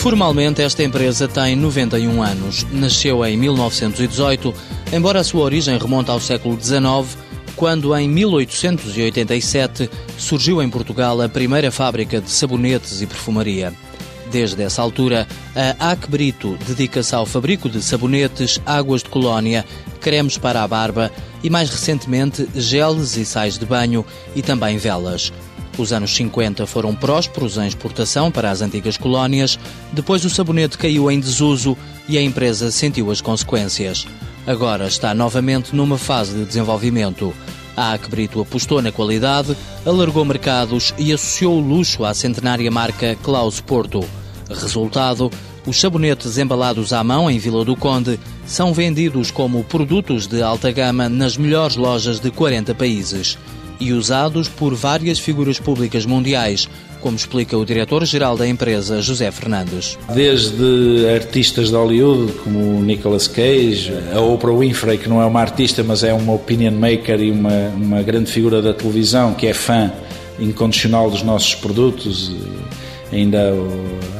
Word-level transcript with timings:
Formalmente, 0.00 0.62
esta 0.62 0.82
empresa 0.82 1.28
tem 1.28 1.54
91 1.54 2.22
anos. 2.22 2.66
Nasceu 2.72 3.22
em 3.22 3.36
1918, 3.36 4.54
embora 4.94 5.20
a 5.20 5.24
sua 5.24 5.42
origem 5.42 5.76
remonte 5.76 6.10
ao 6.10 6.18
século 6.18 6.58
XIX, 6.58 7.18
quando 7.54 7.94
em 7.94 8.08
1887 8.08 9.90
surgiu 10.16 10.62
em 10.62 10.70
Portugal 10.70 11.20
a 11.20 11.28
primeira 11.28 11.70
fábrica 11.70 12.18
de 12.18 12.30
sabonetes 12.30 13.02
e 13.02 13.06
perfumaria. 13.06 13.74
Desde 14.30 14.62
essa 14.62 14.80
altura, 14.80 15.28
a 15.78 15.90
Ac 15.90 16.08
Brito 16.08 16.56
dedica-se 16.66 17.14
ao 17.14 17.26
fabrico 17.26 17.68
de 17.68 17.82
sabonetes, 17.82 18.58
águas 18.64 19.02
de 19.02 19.10
colónia, 19.10 19.66
cremes 20.00 20.38
para 20.38 20.62
a 20.62 20.68
barba 20.68 21.12
e, 21.42 21.50
mais 21.50 21.68
recentemente, 21.68 22.48
geles 22.54 23.18
e 23.18 23.26
sais 23.26 23.58
de 23.58 23.66
banho 23.66 24.06
e 24.34 24.40
também 24.40 24.78
velas. 24.78 25.30
Os 25.80 25.94
anos 25.94 26.14
50 26.14 26.66
foram 26.66 26.94
prósperos 26.94 27.56
em 27.56 27.66
exportação 27.66 28.30
para 28.30 28.50
as 28.50 28.60
antigas 28.60 28.98
colónias, 28.98 29.58
depois 29.94 30.22
o 30.26 30.28
sabonete 30.28 30.76
caiu 30.76 31.10
em 31.10 31.18
desuso 31.18 31.74
e 32.06 32.18
a 32.18 32.22
empresa 32.22 32.70
sentiu 32.70 33.10
as 33.10 33.22
consequências. 33.22 34.06
Agora 34.46 34.86
está 34.86 35.14
novamente 35.14 35.74
numa 35.74 35.96
fase 35.96 36.34
de 36.34 36.44
desenvolvimento. 36.44 37.32
A 37.74 37.92
Acbrito 37.92 38.42
apostou 38.42 38.82
na 38.82 38.92
qualidade, 38.92 39.56
alargou 39.86 40.22
mercados 40.22 40.92
e 40.98 41.14
associou 41.14 41.56
o 41.56 41.66
luxo 41.66 42.04
à 42.04 42.12
centenária 42.12 42.70
marca 42.70 43.16
Klaus 43.22 43.58
Porto. 43.58 44.04
Resultado, 44.50 45.30
os 45.66 45.80
sabonetes 45.80 46.36
embalados 46.36 46.92
à 46.92 47.02
mão 47.02 47.30
em 47.30 47.38
Vila 47.38 47.64
do 47.64 47.74
Conde 47.74 48.20
são 48.44 48.74
vendidos 48.74 49.30
como 49.30 49.64
produtos 49.64 50.26
de 50.26 50.42
alta 50.42 50.70
gama 50.70 51.08
nas 51.08 51.38
melhores 51.38 51.76
lojas 51.76 52.20
de 52.20 52.30
40 52.30 52.74
países 52.74 53.38
e 53.80 53.92
usados 53.92 54.48
por 54.48 54.74
várias 54.74 55.18
figuras 55.18 55.58
públicas 55.58 56.04
mundiais, 56.04 56.68
como 57.00 57.16
explica 57.16 57.56
o 57.56 57.64
diretor-geral 57.64 58.36
da 58.36 58.46
empresa, 58.46 59.00
José 59.00 59.30
Fernandes. 59.30 59.98
Desde 60.14 61.08
artistas 61.14 61.70
de 61.70 61.74
Hollywood, 61.74 62.32
como 62.44 62.82
Nicolas 62.82 63.26
Cage, 63.26 63.92
a 64.14 64.20
Oprah 64.20 64.52
Winfrey, 64.52 64.98
que 64.98 65.08
não 65.08 65.20
é 65.20 65.24
uma 65.24 65.40
artista, 65.40 65.82
mas 65.82 66.04
é 66.04 66.12
uma 66.12 66.34
opinion 66.34 66.72
maker 66.72 67.20
e 67.20 67.30
uma, 67.30 67.68
uma 67.70 68.02
grande 68.02 68.30
figura 68.30 68.60
da 68.60 68.74
televisão, 68.74 69.32
que 69.32 69.46
é 69.46 69.54
fã 69.54 69.90
incondicional 70.38 71.10
dos 71.10 71.22
nossos 71.22 71.54
produtos, 71.54 72.32
ainda 73.12 73.52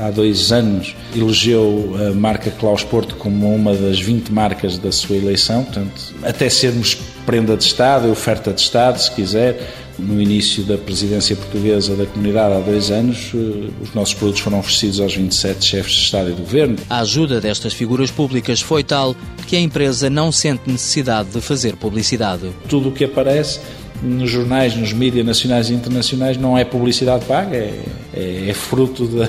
há 0.00 0.10
dois 0.10 0.52
anos 0.52 0.94
elegeu 1.14 1.94
a 2.08 2.14
marca 2.14 2.50
Klaus 2.50 2.82
Porto 2.82 3.14
como 3.16 3.54
uma 3.54 3.74
das 3.74 4.00
20 4.00 4.32
marcas 4.32 4.78
da 4.78 4.92
sua 4.92 5.16
eleição, 5.16 5.64
portanto, 5.64 6.14
até 6.22 6.48
sermos 6.48 6.96
prenda 7.26 7.56
de 7.56 7.64
Estado, 7.64 8.10
oferta 8.10 8.52
de 8.52 8.60
Estado, 8.60 8.98
se 8.98 9.10
quiser. 9.12 9.88
No 9.98 10.20
início 10.20 10.62
da 10.64 10.78
presidência 10.78 11.36
portuguesa 11.36 11.94
da 11.94 12.06
comunidade, 12.06 12.54
há 12.54 12.60
dois 12.60 12.90
anos, 12.90 13.32
eh, 13.34 13.68
os 13.82 13.92
nossos 13.92 14.14
produtos 14.14 14.40
foram 14.40 14.58
oferecidos 14.58 14.98
aos 14.98 15.14
27 15.14 15.62
chefes 15.62 15.92
de 15.92 16.00
Estado 16.04 16.30
e 16.30 16.32
de 16.32 16.40
Governo. 16.40 16.76
A 16.88 17.00
ajuda 17.00 17.38
destas 17.38 17.74
figuras 17.74 18.10
públicas 18.10 18.62
foi 18.62 18.82
tal 18.82 19.14
que 19.46 19.56
a 19.56 19.60
empresa 19.60 20.08
não 20.08 20.32
sente 20.32 20.62
necessidade 20.66 21.28
de 21.28 21.42
fazer 21.42 21.76
publicidade. 21.76 22.50
Tudo 22.66 22.88
o 22.88 22.92
que 22.92 23.04
aparece 23.04 23.60
nos 24.02 24.30
jornais, 24.30 24.74
nos 24.74 24.92
mídias 24.92 25.24
nacionais 25.24 25.70
e 25.70 25.74
internacionais, 25.74 26.36
não 26.36 26.56
é 26.56 26.64
publicidade 26.64 27.24
paga, 27.24 27.56
é, 27.56 27.82
é, 28.14 28.48
é 28.48 28.54
fruto 28.54 29.06
da, 29.06 29.28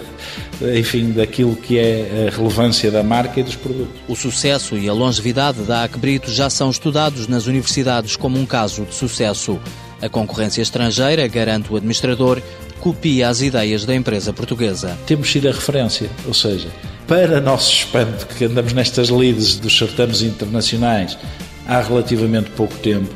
enfim, 0.78 1.12
daquilo 1.12 1.56
que 1.56 1.78
é 1.78 2.28
a 2.28 2.36
relevância 2.36 2.90
da 2.90 3.04
marca 3.04 3.40
e 3.40 3.44
dos 3.44 3.56
produtos. 3.56 3.94
O 4.08 4.16
sucesso 4.16 4.78
e 4.78 4.88
a 4.88 4.94
longevidade 4.94 5.64
da 5.64 5.84
Acbrito 5.84 6.32
já 6.32 6.50
são 6.50 6.70
estudados 6.70 7.28
nas 7.28 7.48
universidades 7.48 8.16
como 8.16 8.40
um 8.40 8.46
caso 8.46 8.84
de 8.86 8.96
sucesso. 8.96 9.60
A 10.02 10.10
concorrência 10.10 10.62
estrangeira, 10.64 11.28
garante 11.28 11.72
o 11.72 11.76
administrador, 11.76 12.42
copia 12.80 13.30
as 13.30 13.42
ideias 13.42 13.86
da 13.86 13.94
empresa 13.96 14.34
portuguesa. 14.34 14.98
Temos 15.06 15.32
sido 15.32 15.48
a 15.48 15.52
referência, 15.52 16.10
ou 16.26 16.34
seja, 16.34 16.70
para 17.08 17.40
nosso 17.40 17.72
espanto, 17.72 18.26
que 18.26 18.46
andamos 18.46 18.74
nestas 18.74 19.10
lides 19.10 19.58
dos 19.58 19.78
certames 19.78 20.24
internacionais 20.24 21.18
há 21.68 21.80
relativamente 21.82 22.50
pouco 22.52 22.74
tempo, 22.80 23.14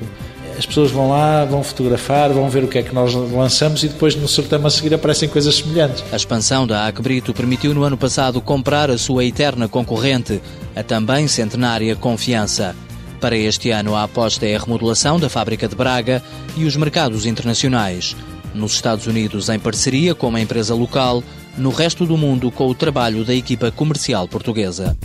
as 0.57 0.65
pessoas 0.65 0.91
vão 0.91 1.09
lá, 1.09 1.45
vão 1.45 1.63
fotografar, 1.63 2.31
vão 2.31 2.49
ver 2.49 2.63
o 2.63 2.67
que 2.67 2.77
é 2.77 2.83
que 2.83 2.93
nós 2.93 3.13
lançamos 3.13 3.83
e 3.83 3.87
depois 3.87 4.15
no 4.15 4.27
certame 4.27 4.67
a 4.67 4.69
seguir 4.69 4.93
aparecem 4.93 5.27
coisas 5.27 5.55
semelhantes. 5.55 6.03
A 6.11 6.15
expansão 6.15 6.65
da 6.65 6.85
Acbrito 6.85 7.33
permitiu 7.33 7.73
no 7.73 7.83
ano 7.83 7.97
passado 7.97 8.41
comprar 8.41 8.89
a 8.89 8.97
sua 8.97 9.25
eterna 9.25 9.67
concorrente, 9.67 10.41
a 10.75 10.83
também 10.83 11.27
centenária 11.27 11.95
Confiança. 11.95 12.75
Para 13.19 13.35
este 13.35 13.71
ano, 13.71 13.95
a 13.95 14.03
aposta 14.03 14.45
é 14.45 14.55
a 14.55 14.59
remodelação 14.59 15.19
da 15.19 15.29
fábrica 15.29 15.67
de 15.67 15.75
Braga 15.75 16.21
e 16.55 16.65
os 16.65 16.75
mercados 16.75 17.25
internacionais. 17.25 18.15
Nos 18.53 18.73
Estados 18.73 19.07
Unidos, 19.07 19.49
em 19.49 19.59
parceria 19.59 20.15
com 20.15 20.27
uma 20.27 20.39
empresa 20.39 20.73
local, 20.73 21.23
no 21.57 21.69
resto 21.69 22.05
do 22.05 22.17
mundo, 22.17 22.51
com 22.51 22.67
o 22.67 22.75
trabalho 22.75 23.25
da 23.25 23.33
equipa 23.33 23.71
comercial 23.71 24.27
portuguesa. 24.27 24.95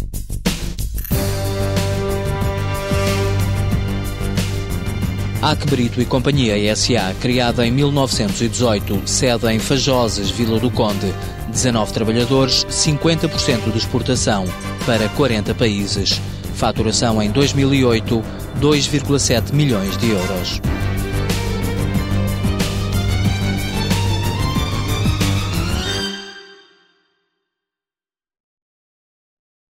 Acbrito 5.42 6.02
e 6.02 6.04
Companhia 6.04 6.76
SA, 6.76 7.14
criada 7.18 7.66
em 7.66 7.70
1918, 7.70 9.02
sede 9.06 9.50
em 9.50 9.58
Fajoses, 9.58 10.30
Vila 10.30 10.60
do 10.60 10.70
Conde. 10.70 11.14
19 11.48 11.92
trabalhadores, 11.94 12.66
50% 12.66 13.72
de 13.72 13.78
exportação 13.78 14.44
para 14.84 15.08
40 15.08 15.54
países. 15.54 16.20
Faturação 16.54 17.22
em 17.22 17.30
2008, 17.30 18.22
2,7 18.60 19.54
milhões 19.54 19.96
de 19.96 20.10
euros. 20.10 20.60